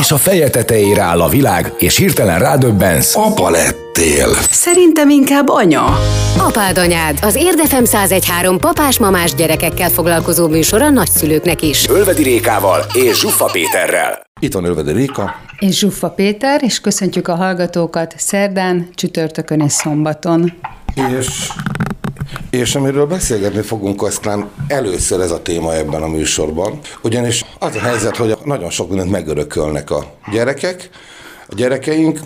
[0.00, 3.16] És a feje tetejére áll a világ, és hirtelen rádöbbensz.
[3.16, 4.28] Apa lettél.
[4.50, 5.84] Szerintem inkább anya.
[6.38, 11.88] Apád anyád, az Érdefem 1013 papás-mamás gyerekekkel foglalkozó műsor a nagyszülőknek is.
[11.88, 14.22] Ölvedi Rékával és Zsuffa Péterrel.
[14.40, 15.34] Itt van Ölvedi Réka.
[15.58, 20.52] És Zsuffa Péter, és köszöntjük a hallgatókat szerdán, csütörtökön és szombaton.
[21.18, 21.28] És,
[22.54, 27.80] és amiről beszélgetni fogunk aztán először ez a téma ebben a műsorban, ugyanis az a
[27.80, 30.90] helyzet, hogy nagyon sok mindent megörökölnek a gyerekek,
[31.48, 32.20] a gyerekeink,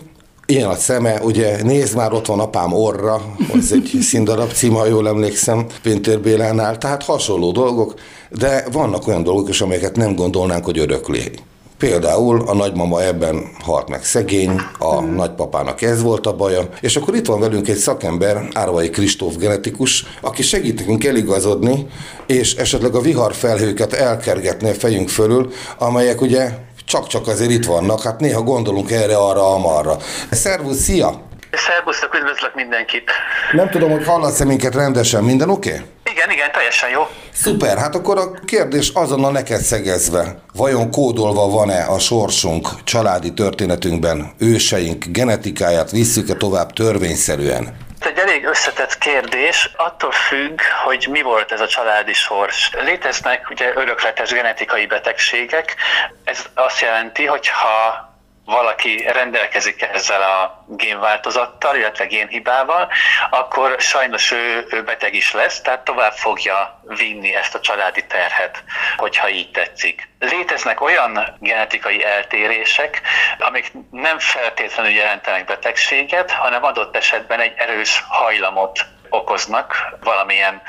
[0.51, 4.87] Ilyen a szeme, ugye nézd már, ott van apám orra, az egy színdarab cím, ha
[4.87, 7.95] jól emlékszem, Pintér Bélánál, tehát hasonló dolgok,
[8.31, 11.31] de vannak olyan dolgok is, amelyeket nem gondolnánk, hogy örökli.
[11.79, 17.15] Például a nagymama ebben halt meg szegény, a nagypapának ez volt a baja, és akkor
[17.15, 21.87] itt van velünk egy szakember, Árvai Kristóf genetikus, aki segít nekünk eligazodni,
[22.27, 26.51] és esetleg a viharfelhőket elkergetni a fejünk fölül, amelyek ugye
[26.85, 29.97] csak-csak azért itt vannak, hát néha gondolunk erre, arra, amarra.
[30.31, 31.23] Szervusz, szia!
[31.53, 33.11] Szervusztok, üdvözlök mindenkit!
[33.53, 35.69] Nem tudom, hogy hallasz-e minket rendesen, minden oké?
[35.71, 35.85] Okay?
[36.13, 37.03] Igen, igen, teljesen jó.
[37.43, 40.39] Szuper, hát akkor a kérdés azonnal neked szegezve.
[40.55, 47.77] Vajon kódolva van-e a sorsunk családi történetünkben, őseink genetikáját visszük-e tovább törvényszerűen?
[47.99, 52.71] Ez egy elég összetett kérdés, attól függ, hogy mi volt ez a családi sors.
[52.85, 55.77] Léteznek ugye örökletes genetikai betegségek,
[56.25, 58.08] ez azt jelenti, hogy ha
[58.49, 62.89] valaki rendelkezik ezzel a génváltozattal, illetve génhibával,
[63.31, 68.65] akkor sajnos ő, ő beteg is lesz, tehát tovább fogja vinni ezt a családi terhet,
[68.97, 70.09] hogyha így tetszik.
[70.19, 73.01] Léteznek olyan genetikai eltérések,
[73.39, 80.63] amik nem feltétlenül jelentenek betegséget, hanem adott esetben egy erős hajlamot okoznak valamilyen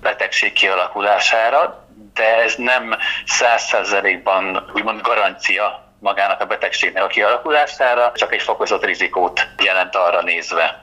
[0.00, 2.96] betegség kialakulására, de ez nem
[3.26, 10.80] százszerzelékban úgymond garancia magának a betegségnek a kialakulására, csak egy fokozott rizikót jelent arra nézve.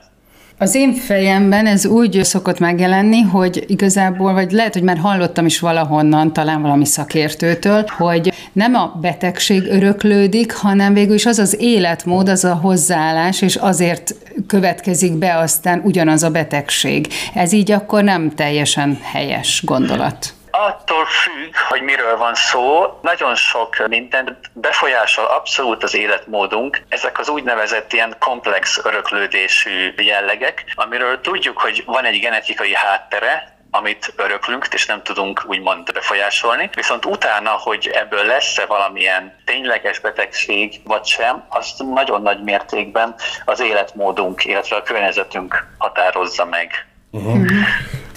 [0.58, 5.60] Az én fejemben ez úgy szokott megjelenni, hogy igazából, vagy lehet, hogy már hallottam is
[5.60, 12.28] valahonnan, talán valami szakértőtől, hogy nem a betegség öröklődik, hanem végül is az az életmód,
[12.28, 14.14] az a hozzáállás, és azért
[14.46, 17.06] következik be aztán ugyanaz a betegség.
[17.34, 20.34] Ez így akkor nem teljesen helyes gondolat.
[20.66, 22.98] Attól függ, hogy miről van szó.
[23.00, 26.82] Nagyon sok mindent befolyásol abszolút az életmódunk.
[26.88, 34.12] Ezek az úgynevezett ilyen komplex öröklődésű jellegek, amiről tudjuk, hogy van egy genetikai háttere, amit
[34.16, 36.70] öröklünk, és nem tudunk úgymond befolyásolni.
[36.74, 43.60] Viszont utána, hogy ebből lesz-e valamilyen tényleges betegség, vagy sem, azt nagyon nagy mértékben az
[43.60, 46.86] életmódunk, illetve a környezetünk határozza meg.
[47.10, 47.46] Uh-huh.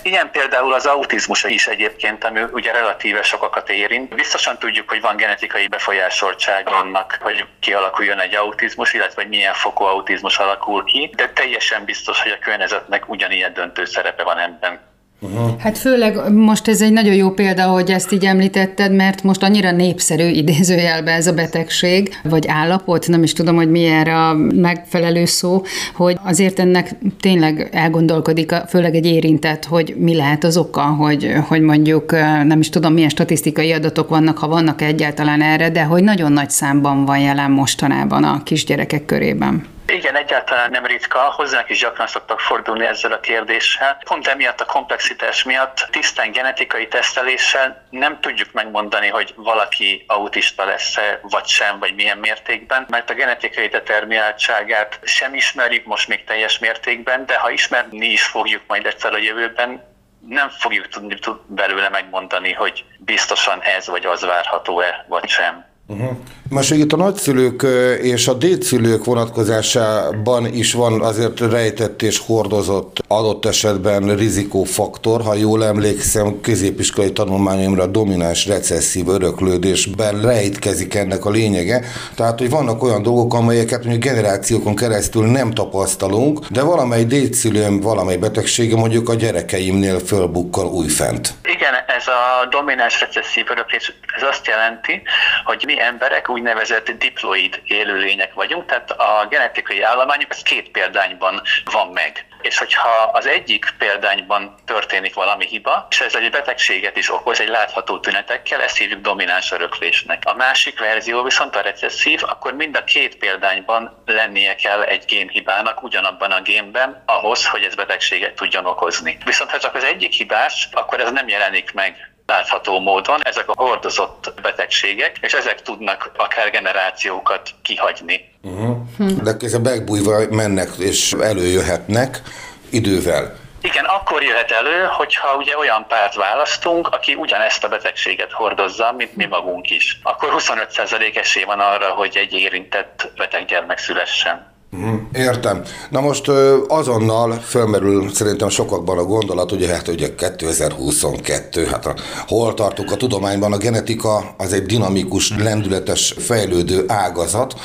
[0.06, 4.16] Ilyen például az autizmus is egyébként, ami ugye relatíve sokakat érint.
[4.16, 9.84] Biztosan tudjuk, hogy van genetikai befolyásoltság annak, hogy kialakuljon egy autizmus, illetve hogy milyen fokú
[9.84, 14.80] autizmus alakul ki, de teljesen biztos, hogy a környezetnek ugyanilyen döntő szerepe van ebben.
[15.20, 15.60] Uh-huh.
[15.60, 19.72] Hát főleg most ez egy nagyon jó példa, hogy ezt így említetted, mert most annyira
[19.72, 25.26] népszerű idézőjelbe ez a betegség, vagy állapot, nem is tudom, hogy mi erre a megfelelő
[25.26, 31.34] szó, hogy azért ennek tényleg elgondolkodik, főleg egy érintett, hogy mi lehet az oka, hogy,
[31.48, 32.12] hogy mondjuk
[32.44, 36.50] nem is tudom, milyen statisztikai adatok vannak, ha vannak egyáltalán erre, de hogy nagyon nagy
[36.50, 39.74] számban van jelen mostanában a kisgyerekek körében.
[39.88, 43.98] Igen, egyáltalán nem ritka, hozzánk is gyakran szoktak fordulni ezzel a kérdéssel.
[44.04, 51.20] Pont emiatt a komplexitás miatt tisztán genetikai teszteléssel nem tudjuk megmondani, hogy valaki autista lesz-e,
[51.22, 57.26] vagy sem, vagy milyen mértékben, mert a genetikai determináltságát sem ismerjük most még teljes mértékben,
[57.26, 59.94] de ha ismerni is fogjuk majd egyszer a jövőben,
[60.28, 61.18] nem fogjuk tudni
[61.48, 65.66] belőle megmondani, hogy biztosan ez vagy az várható-e, vagy sem.
[65.88, 66.10] Uh-huh.
[66.50, 67.66] Most itt a nagyszülők
[68.02, 75.22] és a dédszülők vonatkozásában is van azért rejtett és hordozott adott esetben rizikófaktor.
[75.22, 81.82] Ha jól emlékszem, középiskolai tanulmányomra a domináns recesszív öröklődésben rejtkezik ennek a lényege.
[82.16, 88.18] Tehát, hogy vannak olyan dolgok, amelyeket mondjuk generációkon keresztül nem tapasztalunk, de valamely dédszülőm, valamely
[88.18, 91.34] betegsége mondjuk a gyerekeimnél fölbukkal újfent.
[91.44, 95.02] Igen, ez a domináns recesszív öröklés, ez azt jelenti,
[95.44, 101.42] hogy mi emberek úgynevezett diploid élőlények vagyunk, tehát a genetikai állományunk ez két példányban
[101.72, 102.26] van meg.
[102.46, 107.48] és hogyha az egyik példányban történik valami hiba, és ez egy betegséget is okoz egy
[107.48, 110.24] látható tünetekkel, ezt hívjuk domináns öröklésnek.
[110.26, 115.84] A másik verzió viszont a recesszív, akkor mind a két példányban lennie kell egy génhibának
[115.84, 119.18] ugyanabban a génben, ahhoz, hogy ez betegséget tudjon okozni.
[119.26, 123.20] Viszont ha csak az egyik hibás, akkor ez nem jelenik meg látható módon.
[123.24, 128.30] Ezek a hordozott betegségek, és ezek tudnak akár generációkat kihagyni.
[128.42, 129.22] Uh-huh.
[129.24, 132.22] De ezek megbújva mennek és előjöhetnek
[132.70, 133.44] idővel.
[133.62, 139.16] Igen, akkor jöhet elő, hogyha ugye olyan párt választunk, aki ugyanezt a betegséget hordozza, mint
[139.16, 140.00] mi magunk is.
[140.04, 144.55] Akkor 25% esély van arra, hogy egy érintett beteg gyermek szülessen.
[144.78, 145.62] Mhm, értem.
[145.90, 146.28] Na most
[146.68, 151.96] azonnal fölmerül szerintem sokakban a gondolat, ugye hát ugye 2022, hát a,
[152.28, 157.56] hol tartunk a tudományban, a genetika az egy dinamikus, lendületes, fejlődő ágazat,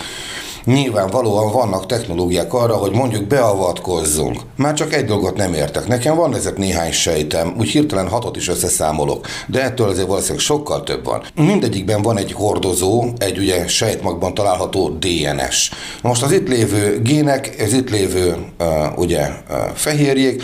[0.64, 4.40] Nyilvánvalóan vannak technológiák arra, hogy mondjuk beavatkozzunk.
[4.56, 5.86] Már csak egy dolgot nem értek.
[5.86, 10.82] Nekem van ezek néhány sejtem, úgy hirtelen hatot is összeszámolok, de ettől azért valószínűleg sokkal
[10.82, 11.22] több van.
[11.34, 15.70] Mindegyikben van egy hordozó, egy ugye sejtmagban található DNS.
[16.02, 20.42] Most az itt lévő gének, az itt lévő uh, ugye uh, fehérjék,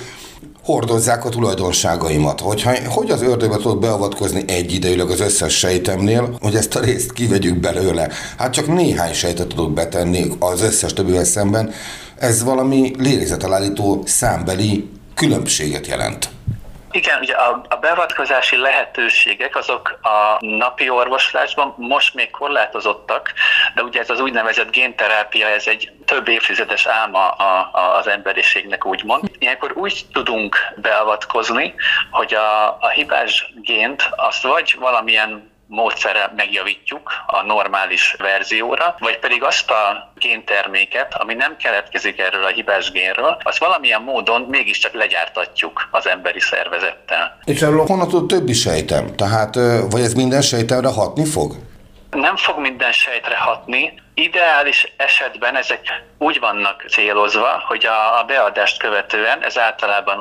[0.66, 2.40] hordozzák a tulajdonságaimat.
[2.40, 7.60] Hogyha, hogy az ördögbe tudok beavatkozni egyidejűleg az összes sejtemnél, hogy ezt a részt kivegyük
[7.60, 8.08] belőle.
[8.36, 11.70] Hát csak néhány sejtet tudok betenni az összes többivel szemben.
[12.18, 16.35] Ez valami lélegzetelállító számbeli különbséget jelent.
[16.96, 23.32] Igen, ugye a, a beavatkozási lehetőségek azok a napi orvoslásban most még korlátozottak,
[23.74, 28.86] de ugye ez az úgynevezett génterápia, ez egy több évtizedes álma a, a, az emberiségnek
[28.86, 29.30] úgymond.
[29.38, 31.74] Ilyenkor úgy tudunk beavatkozni,
[32.10, 39.42] hogy a, a hibás gént azt vagy valamilyen módszere megjavítjuk a normális verzióra, vagy pedig
[39.42, 45.88] azt a génterméket, ami nem keletkezik erről a hibás génről, azt valamilyen módon mégiscsak legyártatjuk
[45.90, 47.38] az emberi szervezettel.
[47.44, 49.16] És erről honnan tud többi sejtem?
[49.16, 49.54] Tehát,
[49.90, 51.54] vagy ez minden sejtemre hatni fog?
[52.16, 54.02] Nem fog minden sejtre hatni.
[54.14, 60.18] Ideális esetben ezek úgy vannak célozva, hogy a, a beadást követően, ez általában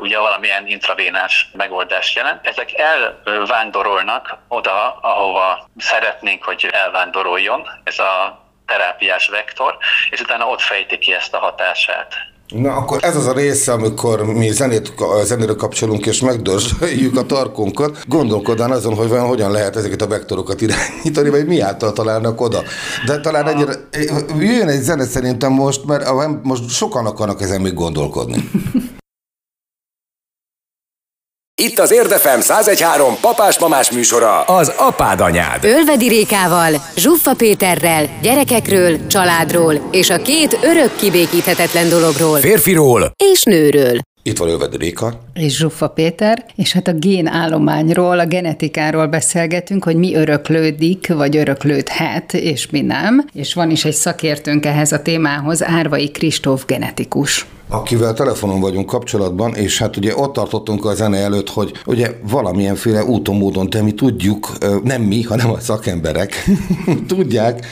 [0.00, 2.70] ugye valamilyen intravénás megoldást jelent, ezek
[3.24, 9.76] elvándorolnak oda, ahova szeretnénk, hogy elvándoroljon ez a terápiás vektor,
[10.10, 12.14] és utána ott fejti ki ezt a hatását.
[12.54, 14.94] Na akkor ez az a része, amikor mi zenét,
[15.24, 20.60] zenére kapcsolunk és megdörzsöljük a tarkunkat, gondolkodán azon, hogy vajon hogyan lehet ezeket a vektorokat
[20.60, 22.62] irányítani, vagy mi által találnak oda.
[23.06, 23.74] De talán egyre,
[24.38, 26.08] jöjjön egy zene szerintem most, mert
[26.42, 28.50] most sokan akarnak ezen még gondolkodni.
[31.62, 35.64] Itt az Érdefem 1013 papás-mamás műsora, az apád anyád.
[35.64, 42.38] Ölvedi Rékával, Zsuffa Péterrel, gyerekekről, családról és a két örök kibékíthetetlen dologról.
[42.38, 43.98] Férfiról és nőről.
[44.26, 45.20] Itt van Ölvedi Réka.
[45.34, 52.34] És Zsuffa Péter, és hát a génállományról, a genetikáról beszélgetünk, hogy mi öröklődik, vagy öröklődhet,
[52.34, 53.24] és mi nem.
[53.32, 59.54] És van is egy szakértőnk ehhez a témához, Árvai Kristóf genetikus akivel telefonon vagyunk kapcsolatban,
[59.54, 63.92] és hát ugye ott tartottunk a zene előtt, hogy ugye valamilyenféle úton, módon, de mi
[63.92, 64.52] tudjuk,
[64.82, 66.44] nem mi, hanem a szakemberek
[67.08, 67.66] tudják,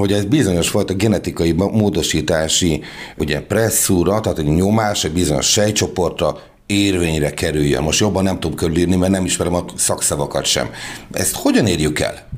[0.00, 2.82] hogy ez bizonyos fajta genetikai módosítási
[3.16, 7.82] ugye presszúra, tehát egy nyomás egy bizonyos sejtcsoportra érvényre kerüljön.
[7.82, 10.70] Most jobban nem tudom körülírni, mert nem ismerem a szakszavakat sem.
[11.12, 12.28] Ezt hogyan érjük el?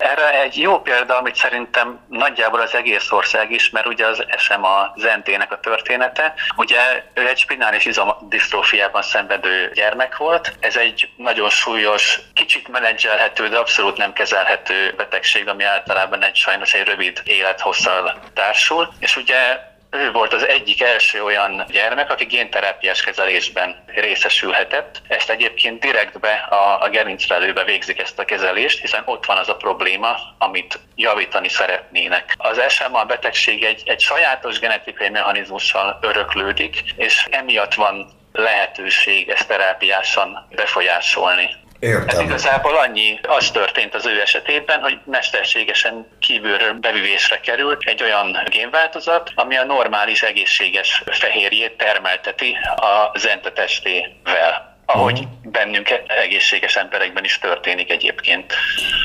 [0.00, 4.92] Erre egy jó példa, amit szerintem nagyjából az egész ország ismer, ugye az SM a
[4.96, 6.34] zentének a története.
[6.56, 6.78] Ugye
[7.14, 10.52] ő egy spinális izomdisztrófiában szenvedő gyermek volt.
[10.60, 16.74] Ez egy nagyon súlyos, kicsit menedzselhető, de abszolút nem kezelhető betegség, ami általában egy sajnos
[16.74, 18.92] egy rövid élethosszal társul.
[18.98, 25.02] És ugye ő volt az egyik első olyan gyermek, aki génterápiás kezelésben részesülhetett.
[25.08, 29.56] Ezt egyébként direktbe a, a gerincvelőbe végzik ezt a kezelést, hiszen ott van az a
[29.56, 32.34] probléma, amit javítani szeretnének.
[32.36, 40.46] Az SMA betegség egy, egy sajátos genetikai mechanizmussal öröklődik, és emiatt van lehetőség ezt terápiásan
[40.50, 41.48] befolyásolni.
[41.80, 42.08] Értem.
[42.08, 48.38] Ez igazából annyi, az történt az ő esetében, hogy mesterségesen kívülről bevívésre került egy olyan
[48.48, 55.88] génváltozat, ami a normális egészséges fehérjét termelteti a zente testével ahogy bennünk
[56.24, 58.44] egészséges emberekben is történik egyébként.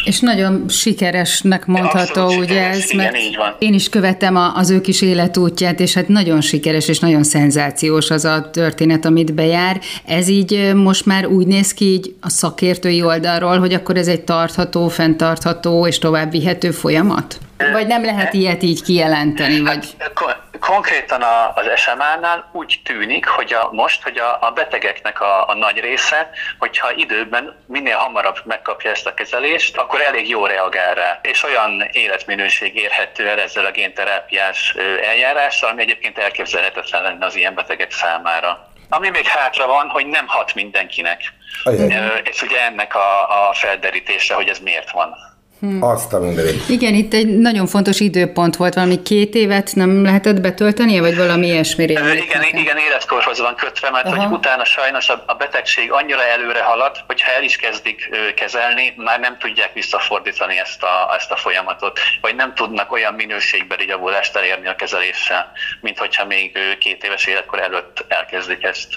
[0.05, 3.55] És nagyon sikeresnek mondható, Abszolút ugye sikeres, ez, igen, így van.
[3.59, 8.25] én is követem az ő kis életútját, és hát nagyon sikeres és nagyon szenzációs az
[8.25, 9.79] a történet, amit bejár.
[10.05, 14.21] Ez így most már úgy néz ki így a szakértői oldalról, hogy akkor ez egy
[14.21, 17.37] tartható, fenntartható és tovább vihető folyamat?
[17.71, 19.59] Vagy nem lehet ilyet így kijelenteni?
[19.59, 19.95] Vagy...
[19.97, 20.13] Hát,
[20.59, 25.53] Konkrétan a, az SMA-nál úgy tűnik, hogy a, most, hogy a, a betegeknek a, a
[25.53, 31.19] nagy része, hogyha időben minél hamarabb megkapja ezt a kezelést, akkor elég jó reagál rá.
[31.21, 37.55] És olyan életminőség érhető el ezzel a génterápiás eljárással, ami egyébként elképzelhetetlen lenne az ilyen
[37.55, 38.69] betegek számára.
[38.89, 41.33] Ami még hátra van, hogy nem hat mindenkinek.
[41.63, 42.21] Ajaj.
[42.23, 45.34] És ugye ennek a, a felderítése, hogy ez miért van.
[45.65, 45.83] Hmm.
[45.83, 46.69] Azt a mindenit.
[46.69, 51.47] Igen, itt egy nagyon fontos időpont volt, valami két évet nem lehetett betölteni, vagy valami
[51.47, 51.93] ilyesmire?
[51.93, 56.95] Igen, igen, életkorhoz van kötve, mert hogy utána sajnos a, a betegség annyira előre halad,
[57.07, 61.99] hogy ha el is kezdik kezelni, már nem tudják visszafordítani ezt a, ezt a folyamatot,
[62.21, 67.59] vagy nem tudnak olyan minőségbeli javulást elérni a kezeléssel, mint hogyha még két éves életkor
[67.59, 68.89] előtt elkezdik ezt.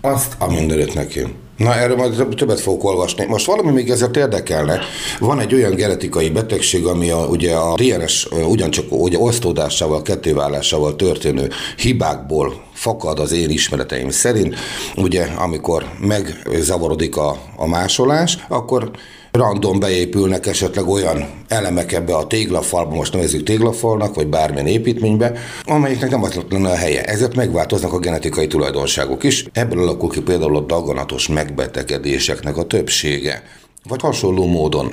[0.00, 1.22] Azt a mindenit neki.
[1.56, 3.24] Na, erről majd többet fogok olvasni.
[3.24, 4.80] Most valami még ezért érdekelne.
[5.18, 11.50] Van egy olyan genetikai betegség, ami a, ugye a DNS ugyancsak ugye osztódásával, kettéválásával történő
[11.76, 14.54] hibákból fakad az én ismereteim szerint.
[14.96, 18.90] Ugye, amikor megzavarodik a, a másolás, akkor
[19.36, 25.32] random beépülnek esetleg olyan elemek ebbe a téglafalba, most nevezzük téglafalnak, vagy bármilyen építménybe,
[25.64, 27.02] amelyiknek nem az lenne a helye.
[27.02, 29.46] Ezért megváltoznak a genetikai tulajdonságok is.
[29.52, 33.42] Ebből alakul ki például a daganatos megbetegedéseknek a többsége.
[33.88, 34.92] Vagy hasonló módon.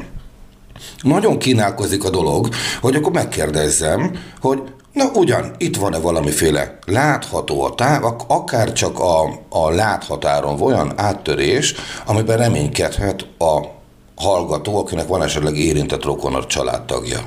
[1.02, 2.50] Nagyon kínálkozik a dolog,
[2.82, 4.62] hogy akkor megkérdezzem, hogy
[4.94, 11.76] Na ugyan, itt van-e valamiféle látható a táv, akár csak a, a láthatáron olyan áttörés,
[12.06, 13.82] amiben reménykedhet a
[14.15, 17.20] hallgató, akinek van esetleg érintett rokon a családtagja?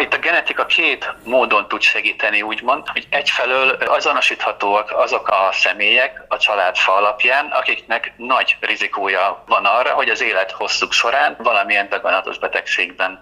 [0.00, 6.38] Itt a genetika két módon tud segíteni, úgymond, hogy egyfelől azonosíthatóak azok a személyek a
[6.38, 13.20] családfa alapján, akiknek nagy rizikója van arra, hogy az élet hosszuk során valamilyen daganatos betegségben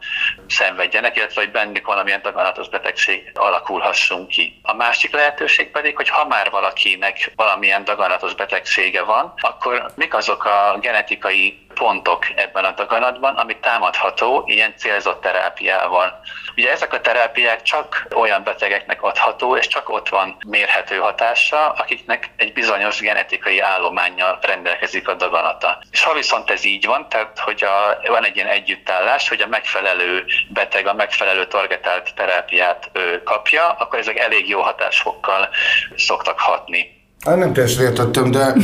[0.48, 4.60] szenvedjenek, illetve hogy bennük valamilyen daganatos betegség alakulhasson ki.
[4.62, 10.44] A másik lehetőség pedig, hogy ha már valakinek valamilyen daganatos betegsége van, akkor mik azok
[10.44, 16.20] a genetikai pontok ebben a daganatban, ami támadható ilyen célzott terápiával.
[16.56, 22.30] Ugye ezek a terápiák csak olyan betegeknek adható, és csak ott van mérhető hatása, akiknek
[22.36, 25.82] egy bizonyos genetikai állományjal rendelkezik a daganata.
[25.90, 29.46] És ha viszont ez így van, tehát hogy a, van egy ilyen együttállás, hogy a
[29.46, 35.48] megfelelő beteg a megfelelő targetált terápiát ő, kapja, akkor ezek elég jó hatásfokkal
[35.96, 37.00] szoktak hatni.
[37.24, 38.44] Hát nem teljesen értettem, de...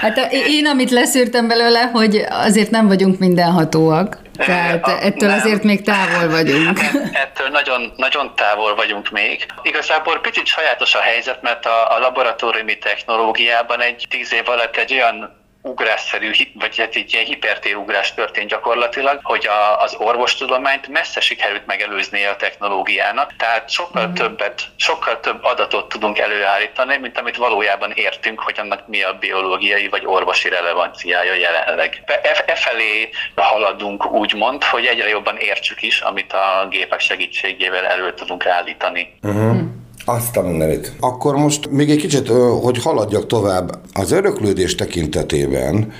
[0.00, 4.21] hát a, én, amit leszűrtem belőle, hogy azért nem vagyunk mindenhatóak.
[4.36, 5.38] Tehát a, ettől nem.
[5.38, 6.78] azért még távol vagyunk.
[7.12, 9.46] Ettől nagyon, nagyon távol vagyunk még.
[9.62, 14.92] Igazából picit sajátos a helyzet, mert a, a laboratóriumi technológiában egy tíz év alatt egy
[14.92, 21.66] olyan ugrásszerű, vagy hát egy ilyen hipertérugrás történt gyakorlatilag, hogy a, az orvostudományt messze sikerült
[21.66, 24.12] megelőzni a technológiának, tehát sokkal mm.
[24.12, 29.88] többet, sokkal több adatot tudunk előállítani, mint amit valójában értünk, hogy annak mi a biológiai
[29.88, 32.02] vagy orvosi relevanciája jelenleg.
[32.06, 38.14] E, e felé haladunk úgymond, hogy egyre jobban értsük is, amit a gépek segítségével elő
[38.14, 39.18] tudunk állítani.
[39.22, 39.81] Uh-huh.
[40.04, 40.92] Azt a mindenit.
[41.00, 42.28] Akkor most még egy kicsit,
[42.62, 45.92] hogy haladjak tovább, az öröklődés tekintetében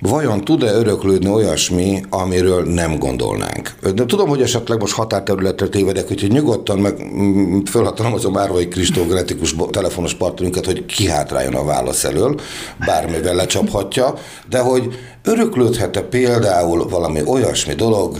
[0.00, 3.74] vajon tud-e öröklődni olyasmi, amiről nem gondolnánk?
[3.94, 9.54] De tudom, hogy esetleg most határterületre tévedek, úgyhogy nyugodtan meg mm, fölhatalmazom Árvai Kristó genetikus
[9.70, 12.40] telefonos partnerünket, hogy kihátráljon a válasz elől,
[12.86, 14.14] bármivel lecsaphatja,
[14.48, 18.16] de hogy öröklődhet-e például valami olyasmi dolog,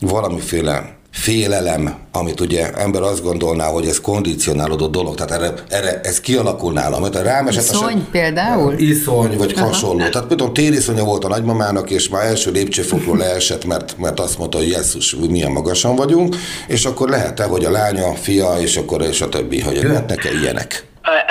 [0.00, 6.20] valamiféle félelem, amit ugye ember azt gondolná, hogy ez kondicionálódott dolog, tehát erre, erre ez
[6.20, 7.00] kialakul nálam.
[7.00, 8.72] Mert rám esetleg, iszony eset, például?
[8.78, 9.66] Iszony, vagy Aha.
[9.66, 10.08] hasonló.
[10.08, 14.58] Tehát például tériszonya volt a nagymamának, és már első lépcsőfokról leesett, mert, mert azt mondta,
[14.58, 19.20] hogy jesszus, milyen magasan vagyunk, és akkor lehet-e, hogy a lánya, fia, és akkor és
[19.20, 20.86] a többi, hogy lehetnek-e ilyenek?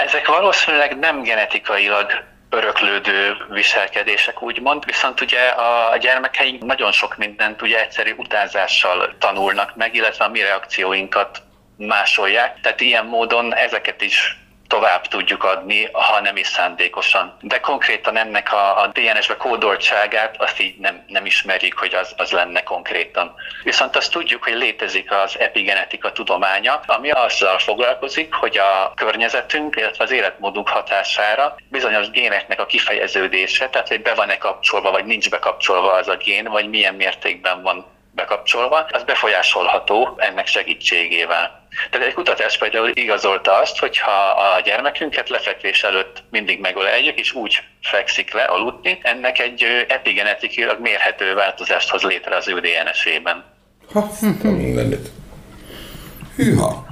[0.07, 2.05] Ezek valószínűleg nem genetikailag
[2.57, 4.85] öröklődő viselkedések, úgymond.
[4.85, 10.41] Viszont ugye a gyermekeink nagyon sok mindent ugye egyszerű utázással tanulnak meg, illetve a mi
[10.41, 11.41] reakcióinkat
[11.77, 12.59] másolják.
[12.61, 17.37] Tehát ilyen módon ezeket is tovább tudjuk adni, ha nem is szándékosan.
[17.41, 22.31] De konkrétan ennek a, a DNS-be kódoltságát azt így nem, nem ismerjük, hogy az, az
[22.31, 23.33] lenne konkrétan.
[23.63, 30.03] Viszont azt tudjuk, hogy létezik az epigenetika tudománya, ami azzal foglalkozik, hogy a környezetünk, illetve
[30.03, 35.91] az életmódunk hatására bizonyos géneknek a kifejeződése, tehát hogy be van-e kapcsolva, vagy nincs bekapcsolva
[35.91, 41.65] az a gén, vagy milyen mértékben van bekapcsolva, az befolyásolható ennek segítségével.
[41.91, 44.17] Tehát egy kutatás például igazolta azt, hogy ha
[44.55, 51.33] a gyermekünket lefekvés előtt mindig megöleljük, és úgy fekszik le aludni, ennek egy epigenetikailag mérhető
[51.33, 53.43] változást hoz létre az ő DNS-ében.
[53.93, 54.09] Ha,
[54.41, 55.09] mindenit.
[56.35, 56.85] Hűha!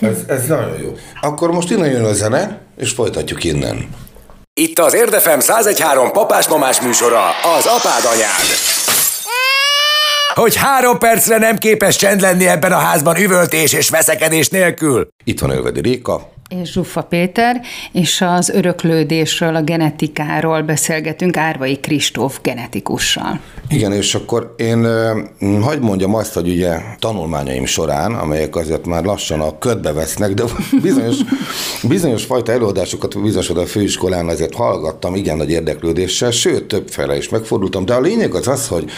[0.00, 0.92] Ez, ez nagyon jó.
[1.20, 3.88] Akkor most innen jön a zene, és folytatjuk innen.
[4.54, 8.76] Itt az Érdefem 1013 papás-mamás műsora, az apád anyád.
[10.36, 15.08] Hogy három percre nem képes csend lenni ebben a házban üvöltés és veszekedés nélkül.
[15.24, 17.60] Itt van Ölvedi Réka, és Zsuffa Péter,
[17.92, 23.40] és az öröklődésről, a genetikáról beszélgetünk Árvai Kristóf genetikussal.
[23.68, 24.86] Igen, és akkor én
[25.60, 30.44] hagyd mondjam azt, hogy ugye tanulmányaim során, amelyek azért már lassan a ködbe vesznek, de
[30.82, 31.16] bizonyos,
[31.82, 37.84] bizonyos fajta előadásokat bizonyos a főiskolán azért hallgattam igen nagy érdeklődéssel, sőt többfele is megfordultam,
[37.84, 38.90] de a lényeg az az, hogy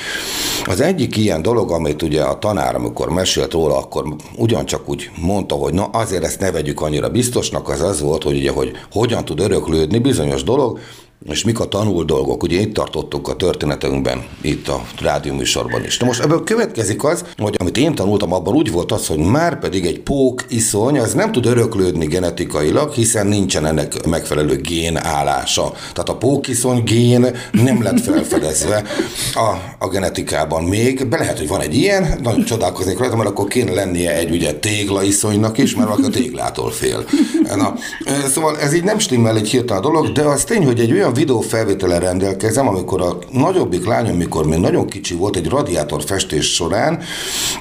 [0.66, 4.04] az egyik ilyen dolog, amit ugye a tanár, amikor mesélt róla, akkor
[4.36, 8.36] ugyancsak úgy mondta, hogy na azért ezt ne vegyük annyira biztosnak, az az volt, hogy
[8.36, 10.78] ugye, hogy hogyan tud öröklődni bizonyos dolog,
[11.26, 15.98] és mik a tanul dolgok, ugye itt tartottunk a történetünkben, itt a rádióműsorban is.
[15.98, 19.58] Na most ebből következik az, hogy amit én tanultam, abban úgy volt az, hogy már
[19.58, 25.72] pedig egy pók iszony, az nem tud öröklődni genetikailag, hiszen nincsen ennek megfelelő gén állása.
[25.72, 28.84] Tehát a pók iszony gén nem lett felfedezve
[29.34, 31.06] a, a genetikában még.
[31.06, 34.58] Be lehet, hogy van egy ilyen, nagyon csodálkoznék rajta, mert akkor kéne lennie egy ugye
[35.02, 37.04] iszonynak is, mert a téglától fél.
[37.56, 37.74] Na,
[38.28, 41.20] szóval ez így nem stimmel egy hirtelen dolog, de az tény, hogy egy olyan olyan
[41.20, 47.00] videófelvétele rendelkezem, amikor a nagyobbik lányom, mikor még nagyon kicsi volt, egy radiátor festés során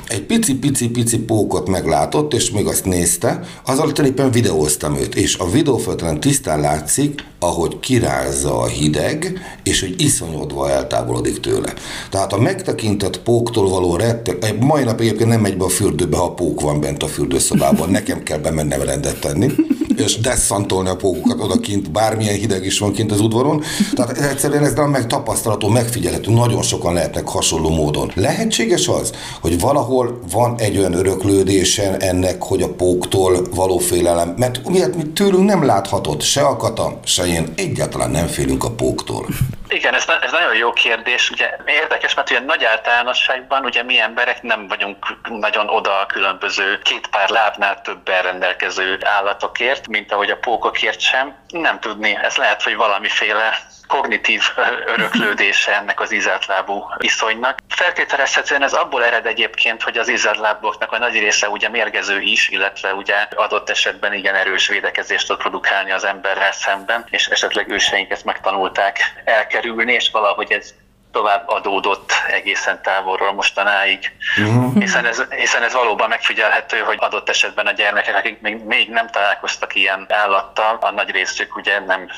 [0.08, 5.50] egy pici-pici-pici pókot meglátott, és még azt nézte, az alatt éppen videóztam őt, és a
[5.50, 11.74] videófelvételen tisztán látszik, ahogy kirázza a hideg, és hogy iszonyodva eltávolodik tőle.
[12.10, 16.34] Tehát a megtekintett póktól való rette, mai nap egyébként nem megy be a fürdőbe, ha
[16.34, 19.52] pók van bent a fürdőszobában, nekem kell bemennem rendet tenni
[20.00, 23.64] és desszantolni a pókokat odakint, bármilyen hideg is van kint az udvaron.
[23.94, 28.12] Tehát egyszerűen ez nem megtapasztalható, megfigyelhető, nagyon sokan lehetnek hasonló módon.
[28.16, 29.12] Lehetséges az,
[29.42, 35.04] hogy valahol van egy olyan öröklődésen ennek, hogy a póktól való félelem, mert miért mi
[35.04, 39.28] tőlünk nem láthatod, se a kata, se én, egyáltalán nem félünk a póktól.
[39.70, 41.30] Igen, ez, ez nagyon jó kérdés.
[41.30, 46.80] Ugye érdekes, mert ugye nagy általánosságban ugye mi emberek nem vagyunk nagyon oda a különböző
[46.80, 51.36] két pár lábnál többen rendelkező állatokért, mint ahogy a pókokért sem.
[51.48, 54.44] Nem tudni, ez lehet, hogy valamiféle kognitív
[54.96, 57.58] öröklődése ennek az izátlábú iszonynak.
[57.70, 62.94] Feltételezhetően ez abból ered egyébként, hogy az izátláboknak a nagy része ugye mérgező is, illetve
[62.94, 68.26] ugye adott esetben igen erős védekezést tud produkálni az emberrel szemben, és esetleg őseink ezt
[68.26, 70.74] megtanulták elkerülni, és valahogy ez
[71.18, 74.00] tovább adódott egészen távolról mostanáig.
[74.42, 74.74] Uh-huh.
[74.80, 79.08] Hiszen, ez, hiszen ez valóban megfigyelhető, hogy adott esetben a gyermekek, akik még, még nem
[79.10, 82.10] találkoztak ilyen állattal, a nagy részük ugye nem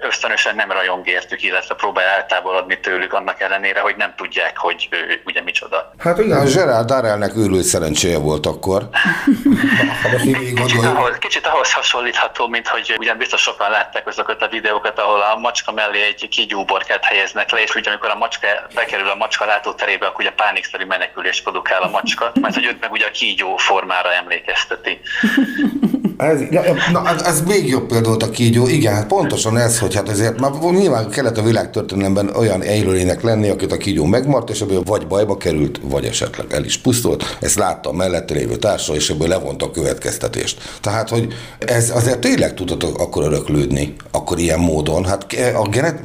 [0.00, 5.22] ösztönösen nem rajong értük, illetve próbál eltávolodni tőlük annak ellenére, hogy nem tudják, hogy ő
[5.24, 5.92] ugye micsoda.
[5.98, 8.88] Hát igen, Gerard Darrellnek őrült szerencséje volt akkor.
[10.54, 15.20] kicsit, ahhoz, kicsit ahhoz hasonlítható, mint hogy ugyan biztos sokan látták azokat a videókat, ahol
[15.20, 18.33] a macska mellé egy kígyóborkát helyeznek le, és ugye amikor a macska
[18.74, 22.92] bekerül a macska látóterébe, akkor ugye pánikszerű menekülés produkál a macska, mert hogy őt meg
[22.92, 25.00] ugye a kígyó formára emlékezteti.
[26.16, 26.38] Ez,
[26.92, 30.40] na, ez, még jobb példa volt a kígyó, igen, hát pontosan ez, hogy hát ezért
[30.40, 35.06] már nyilván kellett a világtörténelemben olyan élőlének lenni, akit a kígyó megmart, és ebből vagy
[35.06, 37.36] bajba került, vagy esetleg el is pusztult.
[37.40, 40.78] Ezt látta a mellette lévő társa, és ebből levonta a következtetést.
[40.80, 45.04] Tehát, hogy ez azért tényleg tudott akkor öröklődni, akkor ilyen módon.
[45.04, 46.00] Hát a genet,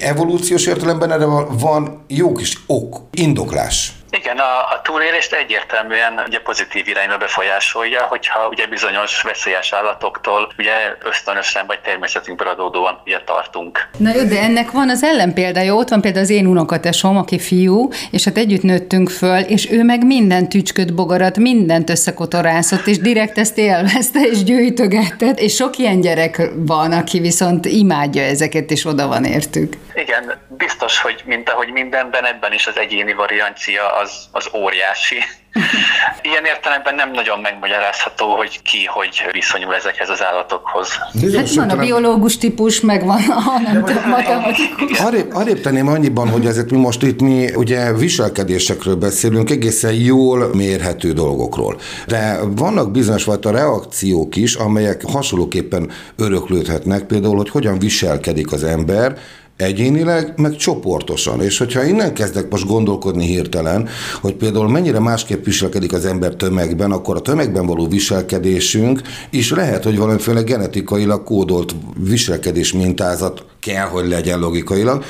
[0.00, 1.26] evolúciós értelemben erre
[1.58, 4.01] van jó kis ok, indoklás.
[4.18, 10.72] Igen, a, a túlélést egyértelműen ugye pozitív irányba befolyásolja, hogyha ugye bizonyos veszélyes állatoktól ugye
[11.04, 13.88] ösztönösen vagy természetünkből adódóan ugye tartunk.
[13.98, 17.88] Na jó, de ennek van az ellenpéldája, ott van például az én unokatesom, aki fiú,
[18.10, 23.38] és hát együtt nőttünk föl, és ő meg minden tücsköt, bogarat, mindent összekotorászott, és direkt
[23.38, 29.06] ezt élvezte, és gyűjtögette, és sok ilyen gyerek van, aki viszont imádja ezeket, és oda
[29.06, 29.76] van értük.
[29.94, 35.18] Igen, biztos, hogy mint ahogy mindenben, ebben is az egyéni variancia az, az óriási.
[36.30, 40.88] Ilyen értelemben nem nagyon megmagyarázható, hogy ki hogy viszonyul ezekhez az állatokhoz.
[41.36, 44.98] hát van a biológus típus, meg van a nem tudom, matematikus.
[44.98, 50.50] Arrébb, arrébb tenném annyiban, hogy ezért mi most itt mi ugye viselkedésekről beszélünk, egészen jól
[50.54, 51.80] mérhető dolgokról.
[52.06, 59.18] De vannak bizonyos fajta reakciók is, amelyek hasonlóképpen öröklődhetnek, például, hogy hogyan viselkedik az ember,
[59.56, 61.42] egyénileg, meg csoportosan.
[61.42, 63.88] És hogyha innen kezdek most gondolkodni hirtelen,
[64.20, 69.84] hogy például mennyire másképp viselkedik az ember tömegben, akkor a tömegben való viselkedésünk is lehet,
[69.84, 75.04] hogy valamiféle genetikailag kódolt viselkedés mintázat kell, hogy legyen logikailag.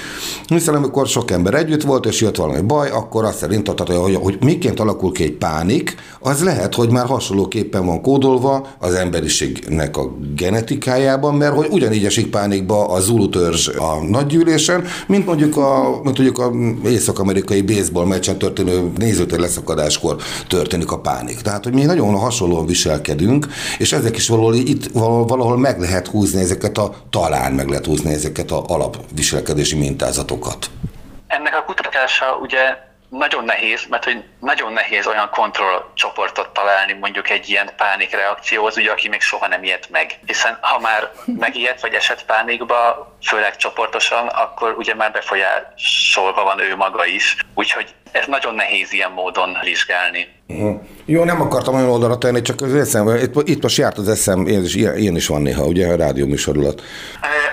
[0.46, 4.14] Hiszen amikor sok ember együtt volt, és jött valami baj, akkor azt szerint adhatja, hogy,
[4.14, 9.96] hogy miként alakul ki egy pánik, az lehet, hogy már hasonlóképpen van kódolva az emberiségnek
[9.96, 16.00] a genetikájában, mert hogy ugyanígy esik pánikba a Zulu törzs a nagygyűlésen, mint mondjuk a,
[16.02, 16.52] mint mondjuk a
[16.88, 20.16] észak-amerikai baseball meccsen történő nézőtér leszakadáskor
[20.48, 21.40] történik a pánik.
[21.40, 23.46] Tehát, hogy mi nagyon hasonlóan viselkedünk,
[23.78, 24.90] és ezek is valahol itt
[25.26, 30.70] valahol meg lehet húzni ezeket a, talán meg lehet húzni ezeket a alapviselkedési mintázatokat.
[31.26, 32.76] Ennek a kutatása ugye
[33.09, 39.09] nagyon nehéz, mert hogy nagyon nehéz olyan kontrollcsoportot találni mondjuk egy ilyen pánikreakcióhoz, ugye, aki
[39.09, 40.18] még soha nem ilyet meg.
[40.26, 41.11] Hiszen ha már
[41.44, 47.37] megijedt vagy esett pánikba, főleg csoportosan, akkor ugye már befolyásolva van ő maga is.
[47.55, 50.29] Úgyhogy ez nagyon nehéz ilyen módon vizsgálni.
[50.48, 50.81] Uh-huh.
[51.05, 54.46] Jó, nem akartam olyan oldalra tenni, csak az eszem, itt, itt most járt az eszem,
[54.46, 56.83] én is, ilyen is van néha, ugye a rádió műsorolat.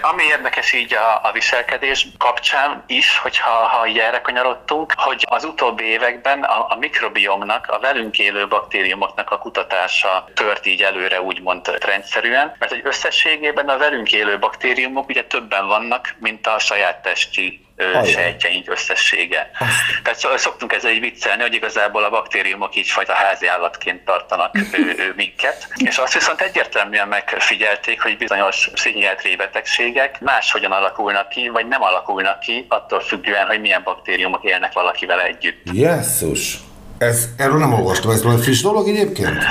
[0.01, 5.43] Ami érdekes így a, a viselkedés kapcsán is, hogyha ha így erre kanyarodtunk, hogy az
[5.43, 11.61] utóbbi években a, a mikrobiomnak, a velünk élő baktériumoknak a kutatása tört így előre úgymond
[11.85, 17.67] rendszerűen, mert egy összességében a velünk élő baktériumok ugye többen vannak, mint a saját testi
[18.05, 19.51] sejtjeink összessége.
[19.59, 20.03] Azt.
[20.03, 24.95] Tehát szoktunk ezzel így viccelni, hogy igazából a baktériumok így fajta házi állatként tartanak ő,
[24.97, 25.67] ő minket.
[25.75, 32.39] És azt viszont egyértelműen megfigyelték, hogy bizonyos pszichiátriai betegségek máshogyan alakulnak ki, vagy nem alakulnak
[32.39, 35.61] ki, attól függően, hogy milyen baktériumok élnek valakivel együtt.
[35.73, 36.57] Jesszus!
[36.97, 39.43] Ez, erről nem olvastam, ez valami friss dolog egyébként?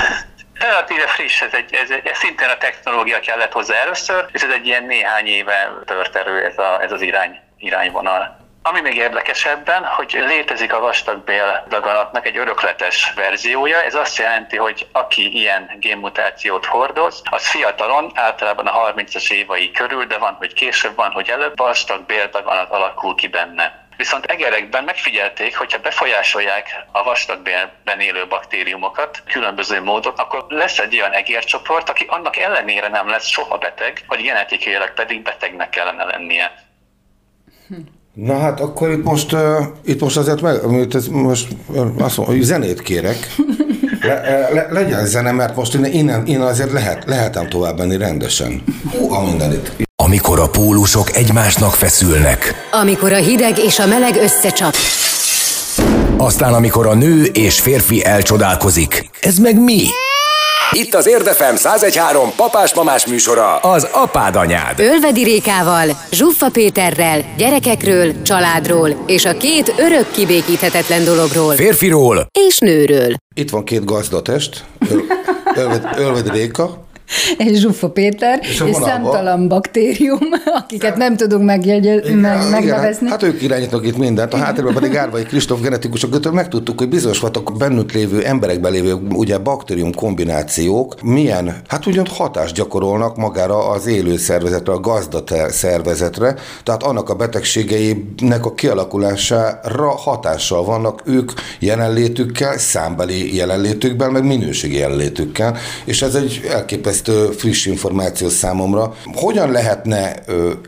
[0.54, 4.66] Relatíve friss, ez, egy, ez, ez szintén a technológia kellett hozzá először, és ez egy
[4.66, 8.46] ilyen néhány éve tört elő ez, a, ez az irány irányvonal.
[8.62, 13.82] Ami még érdekesebben, hogy létezik a vastagbél daganatnak egy örökletes verziója.
[13.82, 20.04] Ez azt jelenti, hogy aki ilyen génmutációt hordoz, az fiatalon, általában a 30-as évei körül,
[20.04, 23.86] de van, hogy később van, hogy előbb vastagbél daganat alakul ki benne.
[23.96, 31.12] Viszont egerekben megfigyelték, hogyha befolyásolják a vastagbélben élő baktériumokat különböző módon, akkor lesz egy olyan
[31.12, 36.66] egércsoport, aki annak ellenére nem lesz soha beteg, hogy genetikailag pedig betegnek kellene lennie.
[38.14, 39.40] Na hát akkor itt most, uh,
[39.84, 40.60] itt most azért meg,
[40.94, 43.34] ez most uh, azt mondom, hogy zenét kérek.
[44.00, 48.62] Le, le, legyen zene, mert most innen, innen, innen azért lehet, lehetem tovább menni rendesen.
[48.92, 49.72] Hú, a mindenit.
[49.96, 52.54] Amikor a pólusok egymásnak feszülnek.
[52.70, 54.74] Amikor a hideg és a meleg összecsap.
[56.16, 59.10] Aztán amikor a nő és férfi elcsodálkozik.
[59.20, 59.82] Ez meg mi?
[60.72, 64.80] Itt az Érdefem 1013 papás-mamás műsora, az apád anyád.
[64.80, 71.54] Ölvedi Rékával, Zsuffa Péterrel, gyerekekről, családról és a két örök kibékíthetetlen dologról.
[71.54, 73.14] Férfiról és nőről.
[73.34, 74.64] Itt van két gazdatest,
[75.96, 76.87] Ölvedi Réka,
[77.48, 80.18] és Zsuffa Péter, és, és számtalan baktérium,
[80.60, 83.08] akiket nem tudunk megjegye, meg, megnevezni.
[83.08, 87.56] Hát ők irányítanak itt mindent, a háttérben pedig Árvai Kristóf genetikusok, megtudtuk, hogy bizonyos voltak
[87.56, 94.16] bennük lévő emberekben lévő ugye baktérium kombinációk milyen, hát ugyan hatást gyakorolnak magára az élő
[94.16, 103.36] szervezetre, a gazda szervezetre, tehát annak a betegségeinek a kialakulására hatással vannak ők jelenlétükkel, számbeli
[103.36, 108.94] jelenlétükben, meg minőségi jelenlétükkel, és ez egy elképesztő elképesztő friss információ számomra.
[109.14, 110.14] Hogyan lehetne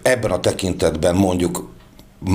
[0.02, 1.68] ebben a tekintetben mondjuk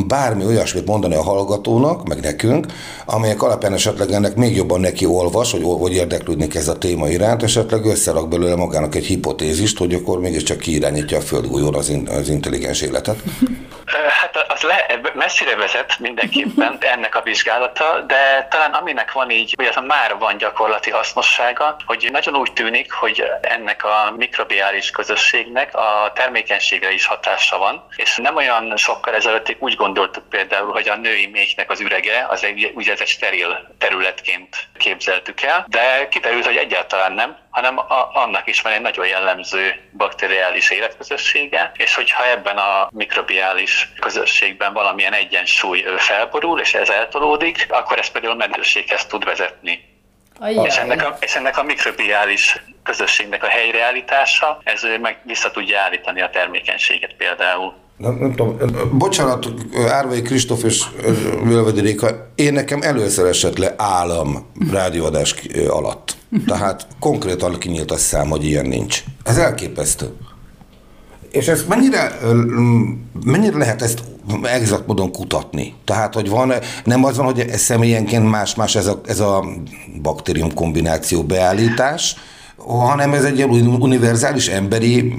[0.08, 2.66] bármi olyasmit mondani a hallgatónak, meg nekünk,
[3.06, 7.44] amelyek alapján esetleg ennek még jobban neki olvas, hogy, hogy érdeklődni ez a téma iránt,
[7.44, 12.30] esetleg összerak belőle magának egy hipotézist, hogy akkor mégiscsak kiirányítja a földgolyón az, in, az
[12.30, 13.18] intelligens életet.
[14.22, 19.66] Hát az le, messzire vezet mindenképpen ennek a vizsgálata, de talán aminek van így, hogy
[19.66, 26.12] az már van gyakorlati hasznossága, hogy nagyon úgy tűnik, hogy ennek a mikrobiális közösségnek a
[26.16, 31.28] termékenységre is hatása van, és nem olyan sokkal ezelőtt úgy gondoltuk például, hogy a női
[31.28, 36.56] méhnek az ürege az egy, ugye ez egy steril területként képzeltük el, de kiderült, hogy
[36.56, 42.58] egyáltalán nem, hanem a, annak is van egy nagyon jellemző bakteriális életközössége, és hogyha ebben
[42.58, 49.94] a mikrobiális közösségben valamilyen egyensúly felborul, és ez eltolódik, akkor ez például meddőséghez tud vezetni.
[50.64, 56.22] És ennek, a, és ennek a mikrobiális közösségnek a helyreállítása, ez meg vissza tudja állítani
[56.22, 57.74] a termékenységet például.
[57.98, 58.58] Nem, nem tudom,
[58.92, 59.54] bocsánat,
[59.88, 60.84] Árvai Kristóf és
[61.44, 65.36] Völvedi Réka, én nekem először esett le állam rádióadás
[65.68, 66.18] alatt.
[66.46, 69.04] Tehát konkrétan kinyílt a szám, hogy ilyen nincs.
[69.24, 70.14] Ez elképesztő.
[71.32, 72.20] És ezt mennyire,
[73.24, 74.04] mennyire lehet ezt
[74.44, 75.74] exakt módon kutatni?
[75.86, 76.54] Tehát, hogy van,
[76.84, 79.46] nem az van, hogy ez személyenként más-más ez a, ez a
[80.02, 82.16] baktérium kombináció beállítás,
[82.58, 83.44] hanem ez egy
[83.80, 85.14] univerzális emberi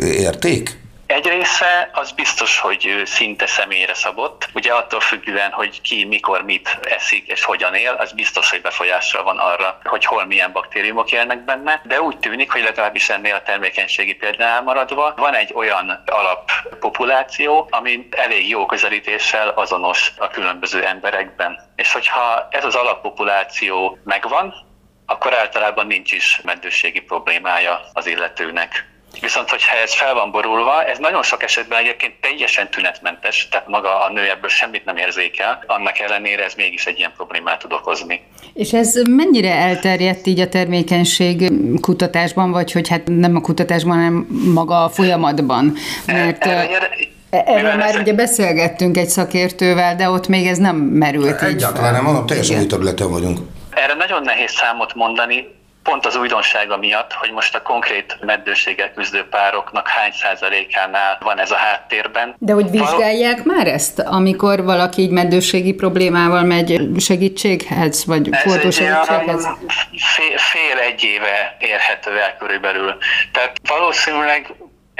[0.00, 0.78] érték?
[1.18, 4.48] Egy része az biztos, hogy szinte személyre szabott.
[4.54, 9.22] Ugye attól függően, hogy ki mikor mit eszik és hogyan él, az biztos, hogy befolyással
[9.22, 11.82] van arra, hogy hol milyen baktériumok élnek benne.
[11.84, 18.08] De úgy tűnik, hogy legalábbis ennél a termékenységi példánál maradva van egy olyan alappopuláció, ami
[18.10, 21.72] elég jó közelítéssel azonos a különböző emberekben.
[21.76, 24.54] És hogyha ez az alappopuláció megvan,
[25.06, 28.96] akkor általában nincs is meddőségi problémája az illetőnek.
[29.20, 34.04] Viszont, hogyha ez fel van borulva, ez nagyon sok esetben egyébként teljesen tünetmentes, tehát maga
[34.04, 38.22] a nő ebből semmit nem érzékel, annak ellenére ez mégis egy ilyen problémát tud okozni.
[38.54, 44.26] És ez mennyire elterjedt így a termékenység kutatásban, vagy hogy hát nem a kutatásban, hanem
[44.54, 45.72] maga a folyamatban?
[46.06, 46.88] Mert erre,
[47.30, 51.42] Erről már ugye beszélgettünk egy szakértővel, de ott még ez nem merült.
[51.42, 53.38] Egyáltalán nem, mondom, teljesen új területen vagyunk.
[53.70, 55.46] Erre nagyon nehéz számot mondani,
[55.88, 61.50] pont az újdonsága miatt, hogy most a konkrét meddőséggel küzdő pároknak hány százalékánál van ez
[61.50, 62.34] a háttérben.
[62.38, 69.48] De hogy vizsgálják már ezt, amikor valaki így meddőségi problémával megy segítséghez, vagy segítséghez?
[69.96, 72.96] Fél, fél egy éve érhető el körülbelül.
[73.32, 74.54] Tehát valószínűleg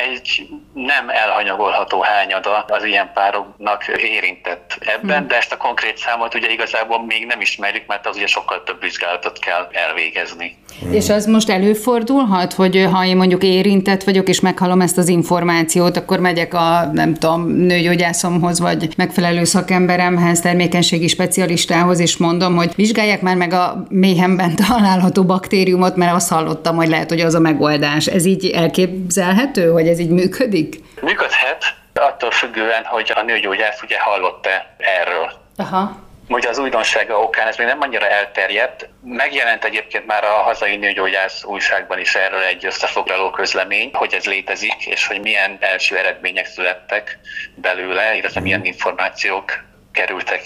[0.06, 6.50] egy nem elhanyagolható hányada az ilyen pároknak érintett ebben, de ezt a konkrét számot ugye
[6.50, 10.56] igazából még nem ismerjük, mert az ugye sokkal több vizsgálatot kell elvégezni.
[10.80, 10.92] Hmm.
[10.92, 15.96] És az most előfordulhat, hogy ha én mondjuk érintett vagyok, és meghallom ezt az információt,
[15.96, 23.22] akkor megyek a, nem tudom, nőgyógyászomhoz, vagy megfelelő szakemberemhez, termékenységi specialistához, és mondom, hogy vizsgálják
[23.22, 28.06] már meg a méhemben található baktériumot, mert azt hallottam, hogy lehet, hogy az a megoldás.
[28.06, 30.76] Ez így elképzelhető, hogy ez így működik?
[31.00, 35.32] Működhet, attól függően, hogy a nőgyógyász ugye hallott-e erről.
[35.56, 36.06] Aha.
[36.28, 38.88] Ugye az újdonsága okán ez még nem annyira elterjedt.
[39.02, 44.86] Megjelent egyébként már a hazai nőgyógyász újságban is erről egy összefoglaló közlemény, hogy ez létezik,
[44.86, 47.18] és hogy milyen első eredmények születtek
[47.54, 50.42] belőle, illetve milyen információk kerültek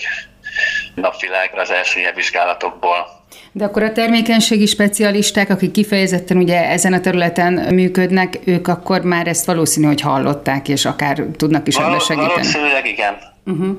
[0.95, 3.07] napvilágra az első ilyen vizsgálatokból.
[3.53, 9.27] De akkor a termékenységi specialisták, akik kifejezetten ugye ezen a területen működnek, ők akkor már
[9.27, 12.33] ezt valószínű, hogy hallották, és akár tudnak is ebbe segíteni.
[12.33, 13.15] Valószínűleg igen.
[13.45, 13.77] Uh-huh.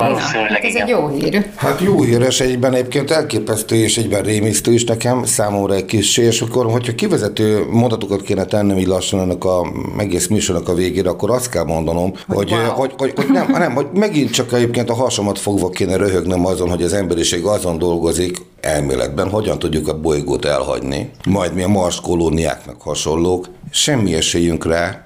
[0.00, 1.46] Valószínűleg hát ez egy jó hír.
[1.56, 6.40] Hát jó híres egyben egyébként elképesztő és egyben rémisztő is nekem, számomra egy kis és
[6.40, 11.30] akkor, hogyha kivezető mondatokat kéne tennem így lassan ennek a egész műsornak a végére, akkor
[11.30, 12.70] azt kell mondanom, hogy, hogy, wow.
[12.70, 16.68] hogy, hogy, hogy nem, nem, hogy megint csak egyébként a hasomat fogva kéne röhögnem azon,
[16.68, 22.00] hogy az emberiség azon dolgozik, elméletben, hogyan tudjuk a bolygót elhagyni, majd mi a Mars
[22.00, 25.02] kolóniáknak hasonlók, semmi esélyünk rá,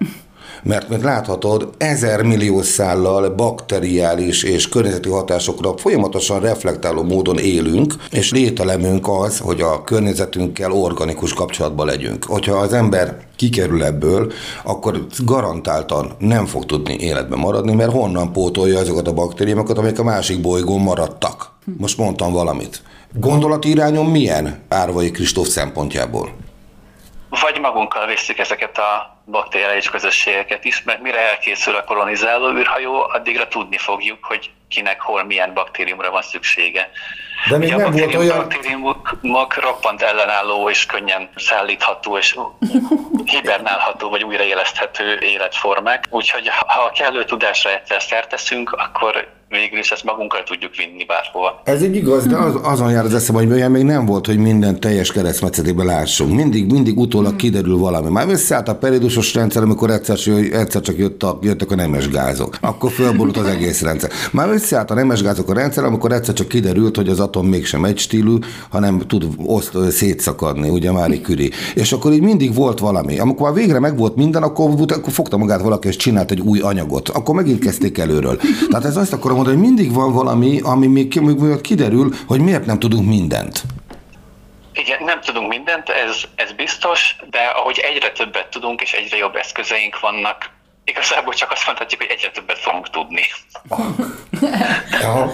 [0.64, 8.33] mert mint láthatod, ezer millió szállal bakteriális és környezeti hatásokra folyamatosan reflektáló módon élünk, és
[8.33, 12.24] lételemünk az, hogy a környezetünkkel organikus kapcsolatban legyünk.
[12.24, 14.33] Hogyha az ember kikerül ebből,
[14.64, 20.05] akkor garantáltan nem fog tudni életben maradni, mert honnan pótolja azokat a baktériumokat, amelyek a
[20.05, 21.50] másik bolygón maradtak.
[21.79, 22.83] Most mondtam valamit.
[23.12, 26.31] Gondolati irányom milyen Árvai Kristóf szempontjából?
[27.40, 33.49] vagy magunkkal visszük ezeket a bakteriális közösségeket is, mert mire elkészül a kolonizáló űrhajó, addigra
[33.49, 36.91] tudni fogjuk, hogy kinek hol milyen baktériumra van szüksége.
[37.49, 38.37] De még nem volt olyan...
[38.37, 42.39] baktériumok roppant ellenálló és könnyen szállítható és
[43.33, 46.05] hibernálható vagy újraéleszthető életformák.
[46.11, 51.61] Úgyhogy ha a kellő tudásra egyszer szerteszünk, akkor végül is ezt magunkkal tudjuk vinni bárhova.
[51.65, 54.39] Ez így igaz, de az, azon jár az eszem, hogy olyan még nem volt, hogy
[54.39, 56.35] minden teljes keresztmetszetében lássunk.
[56.35, 58.11] Mindig, mindig utólag kiderül valami.
[58.11, 60.19] Már összeállt a periódusos rendszer, amikor egyszer,
[60.53, 62.57] egyszer csak jött a, jöttek a nemes gázok.
[62.61, 64.11] Akkor fölborult az egész rendszer.
[64.33, 67.85] Már összeállt a nemes gázok a rendszer, amikor egyszer csak kiderült, hogy az atom mégsem
[67.85, 68.37] egy stílű,
[68.71, 71.51] hanem tud oszt, szétszakadni, ugye Mári Küri.
[71.75, 73.19] És akkor így mindig volt valami.
[73.19, 77.09] Amikor már végre megvolt minden, akkor, akkor fogta magát valaki és csinált egy új anyagot.
[77.09, 78.39] Akkor megint kezdték előről.
[78.71, 82.66] Tehát ez azt akarom mondani, hogy mindig van valami, ami még, még kiderül, hogy miért
[82.66, 83.62] nem tudunk mindent.
[84.73, 89.37] Igen, nem tudunk mindent, ez, ez biztos, de ahogy egyre többet tudunk, és egyre jobb
[89.37, 90.53] eszközeink vannak,
[90.85, 93.23] Igazából csak azt mondhatjuk, hogy egyre többet fogunk tudni.
[95.03, 95.33] Ja,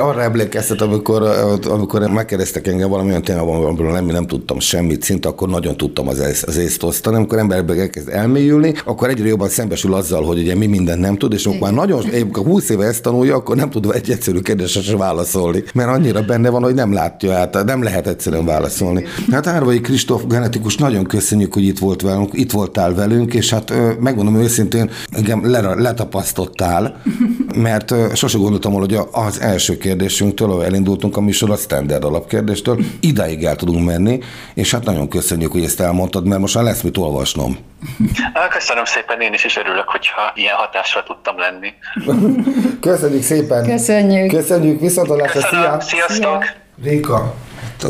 [0.00, 1.22] arra emlékeztet, amikor,
[1.68, 6.18] amikor megkérdeztek engem valamilyen témában, amiről nem, nem tudtam semmit, szinte akkor nagyon tudtam az,
[6.18, 7.16] ész, az észt osztani.
[7.16, 11.32] Amikor emberbe elkezd elmélyülni, akkor egyre jobban szembesül azzal, hogy ugye mi mindent nem tud,
[11.32, 14.80] és akkor már nagyon, amikor 20 éve ezt tanulja, akkor nem tud egy egyszerű kérdésre
[14.80, 19.04] sem válaszolni, mert annyira benne van, hogy nem látja át, nem lehet egyszerűen válaszolni.
[19.30, 23.70] Hát Árvai Kristóf genetikus, nagyon köszönjük, hogy itt volt velünk, itt voltál velünk, és hát
[24.00, 25.50] megmondom, megmondom őszintén, engem
[25.80, 27.02] letapasztottál,
[27.54, 32.04] mert mert sose gondoltam volna, hogy az első kérdésünktől, ahol elindultunk a műsor, a standard
[32.04, 34.18] alapkérdéstől, idáig el tudunk menni,
[34.54, 37.58] és hát nagyon köszönjük, hogy ezt elmondtad, mert most már lesz mit olvasnom.
[38.50, 41.72] Köszönöm szépen, én is is örülök, hogyha ilyen hatásra tudtam lenni.
[42.80, 43.64] Köszönjük szépen!
[43.64, 44.30] Köszönjük!
[44.30, 45.80] Köszönjük, viszontlátásra, Köszönöm, szia!
[45.80, 46.44] sziasztok!
[46.82, 47.34] Réka,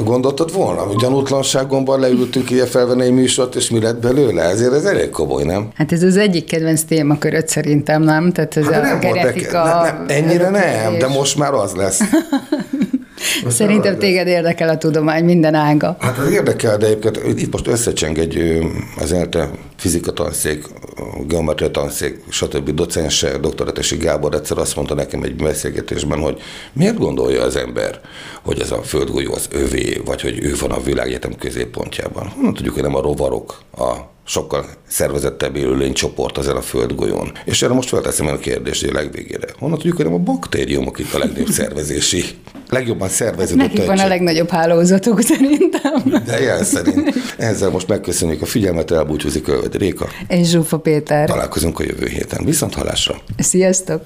[0.00, 4.42] gondoltad volna, hogy gyanútlanságomban leültünk ilyen felvenni egy műsort, és mi lett belőle?
[4.42, 5.68] Ezért ez elég komoly, nem?
[5.74, 8.33] Hát ez az egyik kedvenc témaköröd szerintem, nem?
[8.33, 9.62] Tehát ez Hát a nem volt genetika...
[9.64, 12.00] neki- ne, ne, ennyire nem, de most már az lesz.
[13.48, 15.96] Szerintem téged érdekel a tudomány minden ága.
[16.00, 18.61] Hát az érdekel, de egyébként itt most összecseng egy
[19.00, 20.64] az ELTE fizika tanszék,
[21.26, 22.70] geometria tanszék, stb.
[22.70, 26.40] docense, doktoratesi Gábor egyszer azt mondta nekem egy beszélgetésben, hogy
[26.72, 28.00] miért gondolja az ember,
[28.42, 32.28] hogy ez a földgolyó az övé, vagy hogy ő van a világegyetem középpontjában.
[32.28, 33.92] Honnan tudjuk, hogy nem a rovarok, a
[34.24, 37.32] sokkal szervezettebb élőlény csoport ezen a földgolyón.
[37.44, 39.46] És erre most felteszem el a kérdést a legvégére.
[39.58, 42.24] Honnan tudjuk, hogy nem a baktériumok itt a legnagyobb szervezési,
[42.68, 46.22] legjobban szerveződött Nekik van a legnagyobb hálózatuk szerintem.
[46.24, 47.14] De jel szerint.
[47.37, 50.08] Ezzel most megköszönjük a figyelmet, elbúcsúzik Ölvedi Réka.
[50.28, 51.28] És Zsufa Péter.
[51.28, 52.44] Találkozunk a jövő héten.
[52.44, 53.14] Viszont hallásra!
[53.38, 54.02] Sziasztok!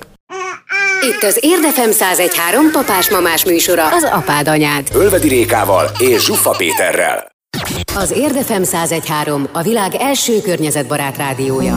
[1.00, 4.88] Itt az Érdefem 1013 papás-mamás műsora, az apád anyád.
[4.94, 7.35] Ölvedi Rékával és Zsuffa Péterrel.
[7.94, 11.76] Az Érdefem 1013 a világ első környezetbarát rádiója.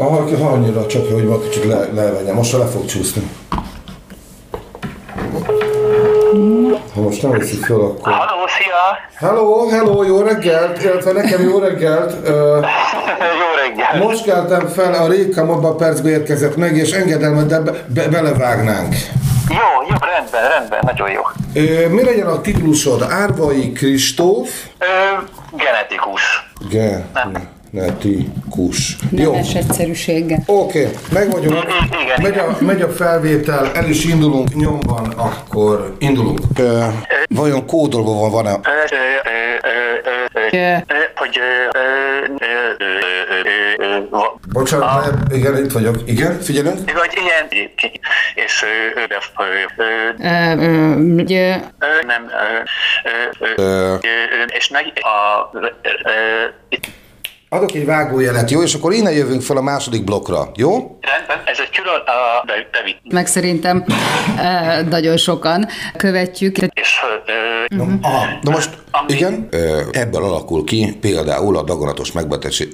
[0.00, 2.34] Ah, ha annyira csapja, hogy ma kicsit le, levegyem.
[2.34, 3.22] Most le fog csúszni.
[6.94, 8.12] Ha most nem veszik föl, akkor...
[8.12, 8.98] Halló, szia!
[9.28, 12.12] Hello, hello, jó reggelt, illetve nekem jó reggelt.
[13.40, 14.06] Jó reggel!
[14.06, 18.94] most keltem fel, a Réka abban a percbe érkezett meg, és engedelmeddel be, be, belevágnánk.
[19.48, 21.22] Jó, jó, rendben, rendben, nagyon jó.
[21.54, 23.02] Ö, mi legyen a titulusod?
[23.02, 24.48] Árvai Kristóf?
[24.78, 24.86] Ö,
[25.56, 26.50] genetikus.
[26.70, 27.56] Genetikus.
[29.10, 29.30] Jó.
[29.32, 30.42] Nemes egyszerűséggel.
[30.46, 31.64] Oké, okay, meg vagyunk.
[32.02, 36.40] Igen, Megy a, megy a felvétel, el is indulunk nyomban, akkor indulunk.
[36.58, 36.84] Ö,
[37.28, 38.60] vajon kódolva van, van-e?
[41.14, 41.40] Hogy
[44.52, 45.96] Bocsánat, ne, igen, itt vagyok.
[46.06, 46.92] Igen, figyelünk.
[46.92, 47.68] vagy ilyen,
[48.34, 48.64] és
[52.06, 52.30] nem,
[54.46, 55.50] és meg a,
[57.48, 58.62] adok egy vágójelet, jó?
[58.62, 60.98] És akkor innen jövünk fel a második blokkra, jó?
[61.00, 63.84] rendben, ez egy külön a David, meg szerintem
[64.38, 66.56] ö, nagyon sokan követjük.
[66.58, 67.32] és ö,
[67.76, 69.48] ö, Aha, na most, Ami- igen,
[69.92, 72.68] ebből alakul ki például a daganatos megbetegség,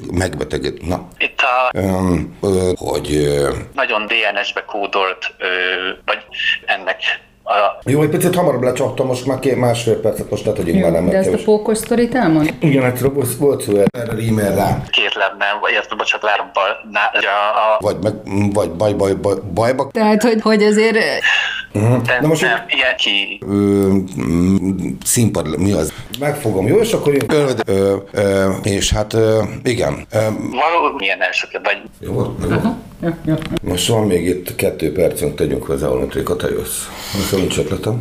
[0.89, 1.71] na, itt a
[2.41, 3.29] ö, hogy
[3.75, 5.35] nagyon DNS-be kódolt,
[6.05, 6.19] vagy
[6.67, 6.97] ennek
[7.47, 10.93] a jó, egy picit hamarabb lecsaptam, most már két másfél percet, most ne tegyünk már
[10.93, 11.45] nem De ezt a kevés.
[11.45, 12.55] pókos sztorit elmond?
[12.61, 14.83] Igen, egyszer volt volt szó erre rímel rá.
[14.91, 16.71] két lebben, vagy ezt bocsánat, lábbal,
[17.13, 18.15] a, a, Vagy, meg,
[18.53, 19.89] vagy baj, baj, baj, bajba.
[19.93, 20.99] Tehát, hogy, hogy azért
[21.73, 23.89] de Na most nem, ilyen ki, Ö,
[24.21, 24.69] mm,
[25.05, 25.93] színpad, mi az?
[26.21, 26.77] Megfogom, jó?
[26.77, 30.07] És akkor én ölved, ö, ö, és hát ö, igen.
[30.13, 30.19] Ö,
[30.51, 32.57] való milyen elsőket, vagy jó, jó.
[33.63, 36.83] Most van még itt kettő percünk, tegyünk hozzá valamit, Réka, te jössz.
[37.15, 37.97] Most nincs ötletem.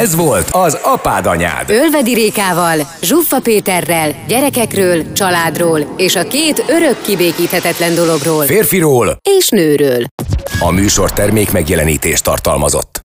[0.00, 1.70] Ez volt az apád anyád.
[1.70, 10.04] Ölvedi Rékával, Zsuffa Péterrel, gyerekekről, családról és a két örök kibékíthetetlen dologról Férfiról és nőről.
[10.60, 13.00] a műsor termék megjelenítést tartalmazott.